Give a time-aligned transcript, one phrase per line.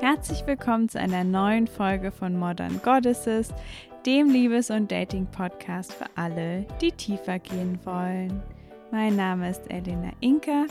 [0.00, 3.54] Herzlich willkommen zu einer neuen Folge von Modern Goddesses,
[4.04, 8.42] dem Liebes- und Dating-Podcast für alle, die tiefer gehen wollen.
[8.90, 10.66] Mein Name ist Elena Inka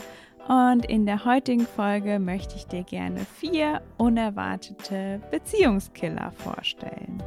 [0.48, 7.22] und in der heutigen Folge möchte ich dir gerne vier unerwartete Beziehungskiller vorstellen.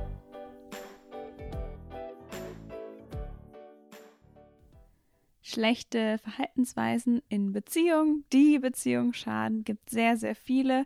[5.56, 10.86] Schlechte Verhaltensweisen in Beziehungen, die Beziehung schaden, gibt sehr, sehr viele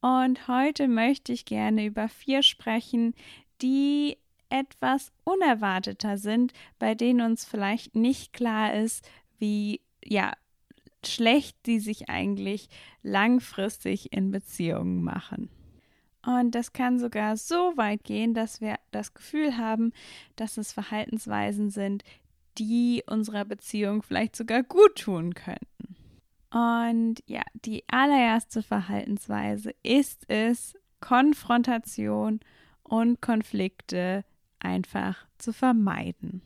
[0.00, 3.12] und heute möchte ich gerne über vier sprechen,
[3.60, 4.16] die
[4.48, 9.06] etwas unerwarteter sind, bei denen uns vielleicht nicht klar ist,
[9.38, 10.32] wie ja
[11.04, 12.70] schlecht die sich eigentlich
[13.02, 15.50] langfristig in Beziehungen machen.
[16.24, 19.92] Und das kann sogar so weit gehen, dass wir das Gefühl haben,
[20.36, 22.02] dass es Verhaltensweisen sind,
[22.58, 25.96] die unserer Beziehung vielleicht sogar gut tun könnten.
[26.50, 32.40] Und ja, die allererste Verhaltensweise ist es, Konfrontation
[32.82, 34.24] und Konflikte
[34.60, 36.40] einfach zu vermeiden.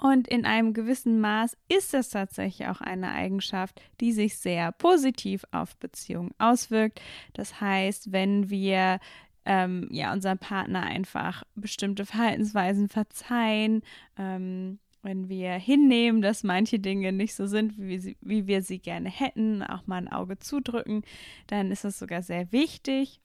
[0.00, 5.44] Und in einem gewissen Maß ist es tatsächlich auch eine Eigenschaft, die sich sehr positiv
[5.52, 7.00] auf Beziehungen auswirkt.
[7.34, 8.98] Das heißt, wenn wir
[9.44, 13.82] ähm, ja unserem Partner einfach bestimmte Verhaltensweisen verzeihen,
[14.18, 18.62] ähm, wenn wir hinnehmen, dass manche Dinge nicht so sind, wie wir, sie, wie wir
[18.62, 21.02] sie gerne hätten, auch mal ein Auge zudrücken,
[21.48, 23.20] dann ist es sogar sehr wichtig.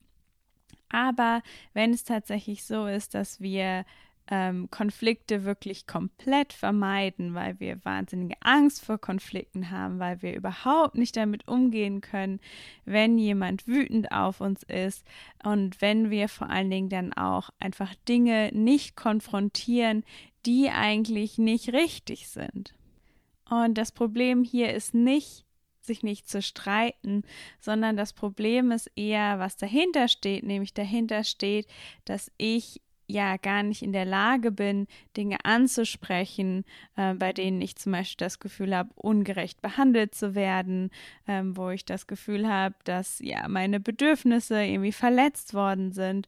[0.88, 1.42] Aber
[1.74, 3.84] wenn es tatsächlich so ist, dass wir
[4.30, 10.96] ähm, Konflikte wirklich komplett vermeiden, weil wir wahnsinnige Angst vor Konflikten haben, weil wir überhaupt
[10.96, 12.40] nicht damit umgehen können,
[12.84, 15.06] wenn jemand wütend auf uns ist
[15.42, 20.04] und wenn wir vor allen Dingen dann auch einfach Dinge nicht konfrontieren,
[20.48, 22.72] die eigentlich nicht richtig sind.
[23.50, 25.44] Und das Problem hier ist nicht,
[25.82, 27.22] sich nicht zu streiten,
[27.60, 31.66] sondern das Problem ist eher, was dahinter steht, nämlich dahinter steht,
[32.06, 34.86] dass ich ja gar nicht in der Lage bin,
[35.18, 36.64] Dinge anzusprechen,
[36.96, 40.90] äh, bei denen ich zum Beispiel das Gefühl habe, ungerecht behandelt zu werden,
[41.26, 46.26] ähm, wo ich das Gefühl habe, dass ja meine Bedürfnisse irgendwie verletzt worden sind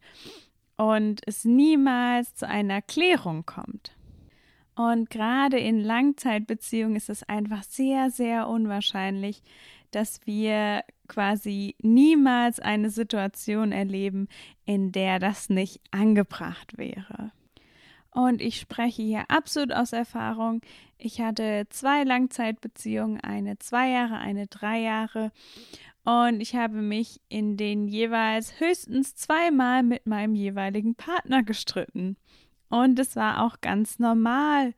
[0.76, 3.94] und es niemals zu einer Klärung kommt.
[4.74, 9.42] Und gerade in Langzeitbeziehungen ist es einfach sehr, sehr unwahrscheinlich,
[9.90, 14.28] dass wir quasi niemals eine Situation erleben,
[14.64, 17.32] in der das nicht angebracht wäre.
[18.12, 20.62] Und ich spreche hier absolut aus Erfahrung.
[20.98, 25.30] Ich hatte zwei Langzeitbeziehungen, eine zwei Jahre, eine drei Jahre.
[26.04, 32.16] Und ich habe mich in den jeweils höchstens zweimal mit meinem jeweiligen Partner gestritten.
[32.70, 34.74] Und es war auch ganz normal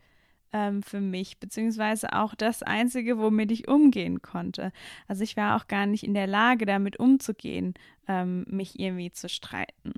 [0.53, 4.72] ähm, für mich, beziehungsweise auch das Einzige, womit ich umgehen konnte.
[5.06, 7.75] Also ich war auch gar nicht in der Lage, damit umzugehen,
[8.08, 9.92] ähm, mich irgendwie zu streiten.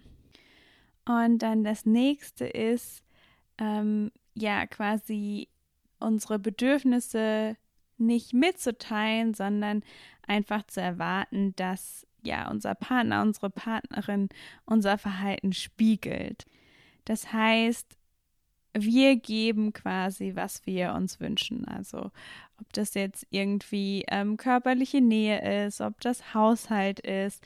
[1.06, 3.03] Und dann das nächste ist,
[3.59, 5.49] ähm, ja, quasi
[6.00, 7.56] unsere Bedürfnisse
[7.99, 9.82] nicht mitzuteilen, sondern
[10.26, 14.28] einfach zu erwarten, dass ja unser Partner, unsere Partnerin
[14.65, 16.47] unser Verhalten spiegelt.
[17.04, 17.97] Das heißt,
[18.76, 21.66] wir geben quasi, was wir uns wünschen.
[21.66, 22.10] Also
[22.60, 27.44] ob das jetzt irgendwie ähm, körperliche Nähe ist, ob das Haushalt ist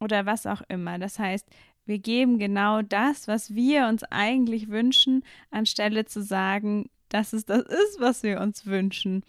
[0.00, 0.98] oder was auch immer.
[0.98, 1.48] Das heißt,
[1.84, 7.62] wir geben genau das, was wir uns eigentlich wünschen, anstelle zu sagen, dass es das
[7.62, 9.24] ist, was wir uns wünschen.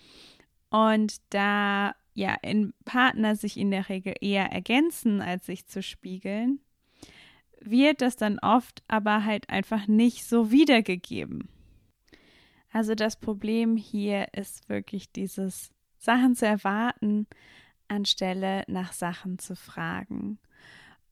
[0.70, 6.60] Und da ja in Partner sich in der Regel eher ergänzen, als sich zu spiegeln,
[7.70, 11.50] wird das dann oft aber halt einfach nicht so wiedergegeben.
[12.72, 17.28] Also das Problem hier ist wirklich dieses Sachen zu erwarten,
[17.88, 20.40] anstelle nach Sachen zu fragen.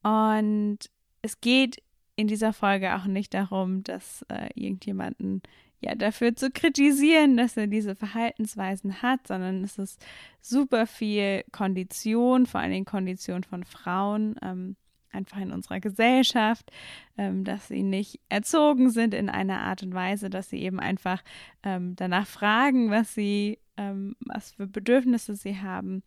[0.01, 0.79] Und
[1.21, 1.83] es geht
[2.15, 5.41] in dieser Folge auch nicht darum, dass äh, irgendjemanden
[5.79, 10.03] ja dafür zu kritisieren, dass er diese Verhaltensweisen hat, sondern es ist
[10.39, 14.75] super viel Kondition, vor allen Dingen Kondition von Frauen, ähm,
[15.11, 16.71] einfach in unserer Gesellschaft,
[17.17, 21.23] ähm, dass sie nicht erzogen sind in einer Art und Weise, dass sie eben einfach
[21.63, 26.03] ähm, danach fragen, was sie, ähm, was für Bedürfnisse sie haben.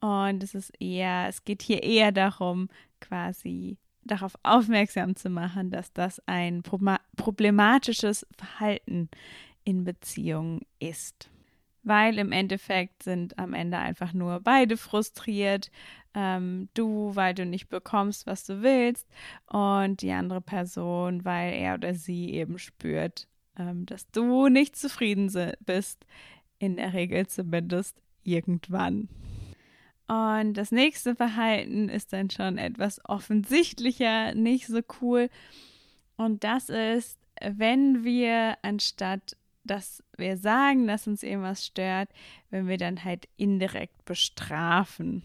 [0.00, 2.68] Und es ist eher, es geht hier eher darum,
[3.00, 9.08] quasi darauf aufmerksam zu machen, dass das ein problematisches Verhalten
[9.64, 11.30] in Beziehungen ist.
[11.88, 15.70] Weil im Endeffekt sind am Ende einfach nur beide frustriert
[16.14, 19.08] ähm, du, weil du nicht bekommst, was du willst,
[19.46, 25.30] und die andere Person, weil er oder sie eben spürt, ähm, dass du nicht zufrieden
[25.64, 26.04] bist,
[26.58, 29.08] in der Regel zumindest irgendwann.
[30.08, 35.28] Und das nächste Verhalten ist dann schon etwas offensichtlicher, nicht so cool.
[36.16, 39.36] Und das ist, wenn wir anstatt
[39.70, 42.08] dass wir sagen, dass uns irgendwas stört,
[42.50, 45.22] wenn wir dann halt indirekt bestrafen.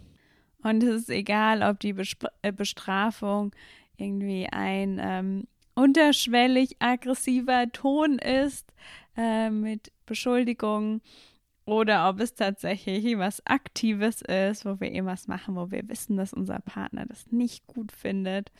[0.61, 1.95] Und es ist egal, ob die
[2.41, 3.53] äh, Bestrafung
[3.97, 8.71] irgendwie ein ähm, unterschwellig aggressiver Ton ist
[9.17, 11.01] äh, mit Beschuldigungen
[11.65, 16.33] oder ob es tatsächlich was Aktives ist, wo wir irgendwas machen, wo wir wissen, dass
[16.33, 18.51] unser Partner das nicht gut findet.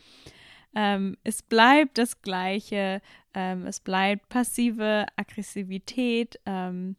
[0.75, 3.01] Ähm, es bleibt das Gleiche.
[3.33, 6.95] Ähm, es bleibt passive Aggressivität, ähm,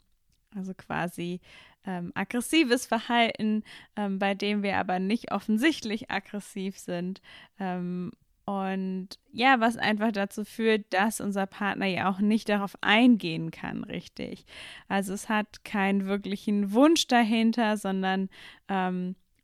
[0.55, 1.41] also quasi
[1.87, 3.63] ähm, aggressives Verhalten,
[3.97, 7.21] ähm, bei dem wir aber nicht offensichtlich aggressiv sind
[7.59, 8.11] ähm,
[8.47, 13.85] und ja, was einfach dazu führt, dass unser Partner ja auch nicht darauf eingehen kann,
[13.85, 14.45] richtig.
[14.87, 18.29] Also es hat keinen wirklichen Wunsch dahinter, sondern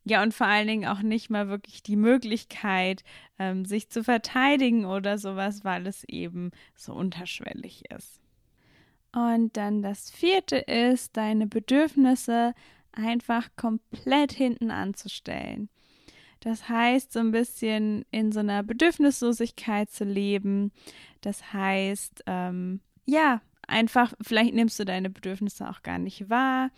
[0.03, 3.03] ja, und vor allen Dingen auch nicht mal wirklich die Möglichkeit,
[3.37, 8.19] ähm, sich zu verteidigen oder sowas, weil es eben so unterschwellig ist.
[9.13, 12.53] Und dann das vierte ist, deine Bedürfnisse
[12.93, 15.69] einfach komplett hinten anzustellen.
[16.39, 20.71] Das heißt, so ein bisschen in so einer Bedürfnislosigkeit zu leben.
[21.21, 26.71] Das heißt, ähm, ja, einfach, vielleicht nimmst du deine Bedürfnisse auch gar nicht wahr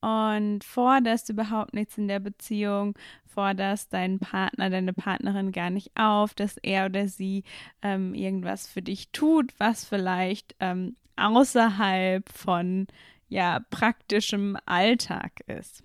[0.00, 2.96] und forderst überhaupt nichts in der Beziehung,
[3.26, 7.44] forderst deinen Partner, deine Partnerin gar nicht auf, dass er oder sie
[7.82, 12.86] ähm, irgendwas für dich tut, was vielleicht ähm, außerhalb von
[13.28, 15.82] ja praktischem Alltag ist.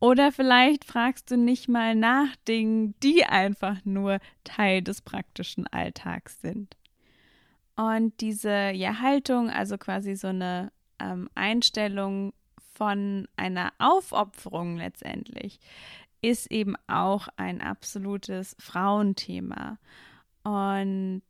[0.00, 6.40] Oder vielleicht fragst du nicht mal nach Dingen, die einfach nur Teil des praktischen Alltags
[6.40, 6.76] sind.
[7.74, 10.70] Und diese ja, Haltung, also quasi so eine
[11.00, 12.32] ähm, Einstellung
[12.78, 15.58] von einer Aufopferung letztendlich,
[16.22, 19.78] ist eben auch ein absolutes Frauenthema.
[20.44, 21.22] Und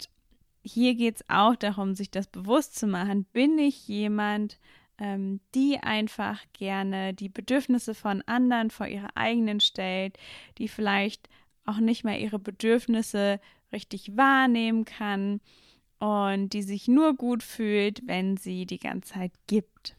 [0.62, 3.24] hier geht es auch darum, sich das bewusst zu machen.
[3.32, 4.58] Bin ich jemand,
[4.98, 10.18] ähm, die einfach gerne die Bedürfnisse von anderen vor ihre eigenen stellt,
[10.58, 11.28] die vielleicht
[11.64, 13.40] auch nicht mehr ihre Bedürfnisse
[13.72, 15.40] richtig wahrnehmen kann
[15.98, 19.96] und die sich nur gut fühlt, wenn sie die ganze Zeit gibt.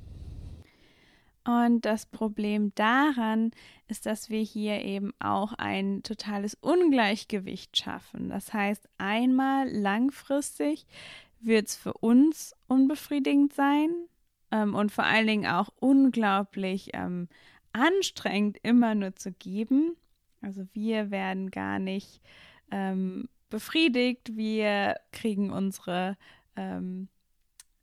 [1.46, 3.52] Und das Problem daran
[3.88, 8.30] ist, dass wir hier eben auch ein totales Ungleichgewicht schaffen.
[8.30, 10.86] Das heißt, einmal langfristig
[11.40, 13.90] wird es für uns unbefriedigend sein,
[14.52, 17.28] ähm, und vor allen Dingen auch unglaublich ähm,
[17.72, 19.96] anstrengend immer nur zu geben.
[20.42, 22.22] Also wir werden gar nicht
[22.72, 26.18] ähm, befriedigt, wir kriegen unsere,
[26.56, 27.10] ähm,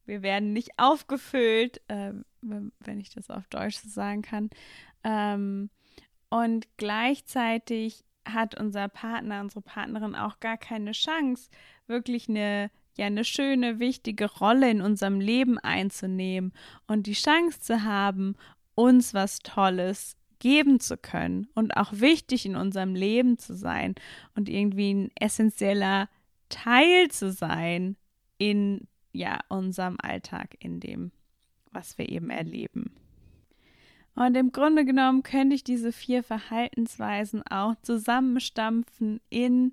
[0.06, 4.50] wir werden nicht aufgefüllt, äh, wenn ich das auf Deutsch so sagen kann.
[5.04, 5.70] Ähm,
[6.28, 11.50] und gleichzeitig hat unser Partner, unsere Partnerin auch gar keine Chance,
[11.86, 16.52] wirklich eine ja eine schöne, wichtige Rolle in unserem Leben einzunehmen
[16.86, 18.36] und die Chance zu haben,
[18.74, 23.94] uns was Tolles geben zu können und auch wichtig in unserem Leben zu sein
[24.34, 26.08] und irgendwie ein essentieller
[26.48, 27.96] Teil zu sein
[28.38, 28.86] in
[29.16, 31.12] ja unserem Alltag, in dem,
[31.72, 32.94] was wir eben erleben.
[34.14, 39.72] Und im Grunde genommen könnte ich diese vier Verhaltensweisen auch zusammenstampfen in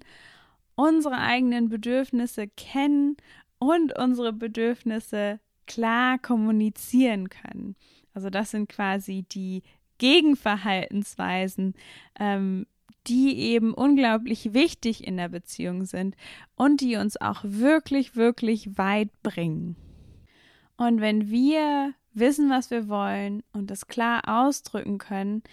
[0.75, 3.15] unsere eigenen Bedürfnisse kennen
[3.57, 7.75] und unsere Bedürfnisse klar kommunizieren können.
[8.13, 9.63] Also das sind quasi die
[9.97, 11.73] Gegenverhaltensweisen,
[12.19, 12.67] ähm,
[13.07, 16.15] die eben unglaublich wichtig in der Beziehung sind
[16.55, 19.75] und die uns auch wirklich, wirklich weit bringen.
[20.77, 25.43] Und wenn wir wissen, was wir wollen und das klar ausdrücken können,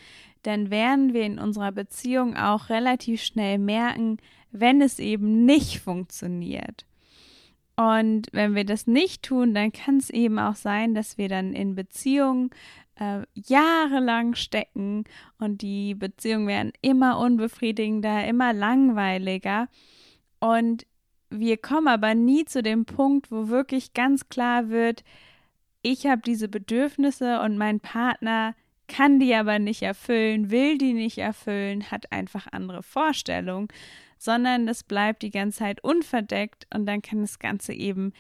[0.42, 4.18] dann werden wir in unserer Beziehung auch relativ schnell merken,
[4.52, 6.86] wenn es eben nicht funktioniert.
[7.76, 11.52] Und wenn wir das nicht tun, dann kann es eben auch sein, dass wir dann
[11.52, 12.50] in Beziehungen
[13.00, 15.04] äh, jahrelang stecken
[15.38, 19.68] und die Beziehungen werden immer unbefriedigender, immer langweiliger.
[20.38, 20.86] Und
[21.30, 25.02] wir kommen aber nie zu dem Punkt, wo wirklich ganz klar wird,
[25.82, 28.54] ich habe diese Bedürfnisse und mein Partner
[28.86, 33.68] kann die aber nicht erfüllen, will die nicht erfüllen, hat einfach andere Vorstellungen,
[34.18, 38.12] sondern das bleibt die ganze Zeit unverdeckt und dann kann das Ganze eben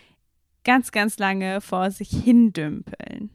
[0.64, 3.30] ganz, ganz lange vor sich hindümpeln.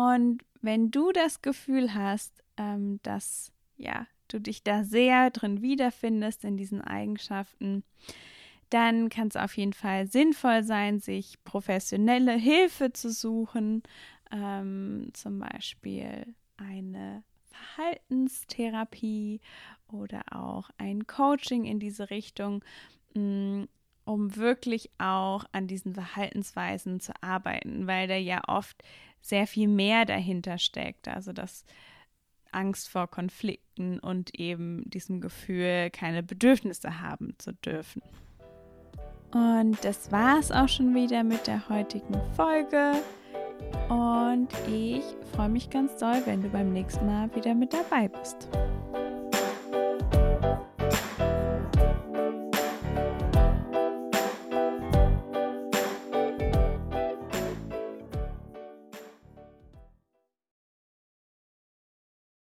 [0.00, 6.44] Und wenn du das Gefühl hast, ähm, dass ja du dich da sehr drin wiederfindest
[6.44, 7.84] in diesen Eigenschaften,
[8.70, 13.82] dann kann es auf jeden Fall sinnvoll sein, sich professionelle Hilfe zu suchen,
[14.30, 19.40] ähm, zum Beispiel eine Verhaltenstherapie
[19.88, 22.64] oder auch ein Coaching in diese Richtung,
[23.14, 23.64] mm,
[24.06, 28.82] um wirklich auch an diesen Verhaltensweisen zu arbeiten, weil da ja oft
[29.20, 31.08] sehr viel mehr dahinter steckt.
[31.08, 31.64] Also das
[32.52, 38.02] Angst vor Konflikten und eben diesem Gefühl, keine Bedürfnisse haben zu dürfen.
[39.32, 42.92] Und das war es auch schon wieder mit der heutigen Folge.
[43.88, 45.02] Und ich
[45.34, 48.48] freue mich ganz doll, wenn du beim nächsten Mal wieder mit dabei bist.